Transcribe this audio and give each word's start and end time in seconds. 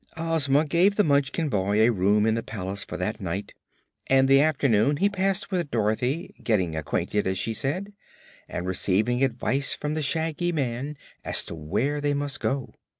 Ozma 0.17 0.65
gave 0.65 0.95
the 0.95 1.03
Munchkin 1.03 1.47
boy 1.47 1.79
a 1.81 1.91
room 1.91 2.25
in 2.25 2.33
the 2.33 2.41
palace 2.41 2.83
for 2.83 2.97
that 2.97 3.21
night 3.21 3.53
and 4.07 4.27
the 4.27 4.41
afternoon 4.41 4.97
he 4.97 5.09
passed 5.09 5.51
with 5.51 5.69
Dorothy 5.69 6.33
getting 6.43 6.75
acquainted, 6.75 7.27
as 7.27 7.37
she 7.37 7.53
said 7.53 7.93
and 8.49 8.65
receiving 8.65 9.23
advice 9.23 9.75
from 9.75 9.93
the 9.93 10.01
Shaggy 10.01 10.51
Man 10.51 10.97
as 11.23 11.45
to 11.45 11.53
where 11.53 12.01
they 12.01 12.15
must 12.15 12.39
go. 12.39 12.73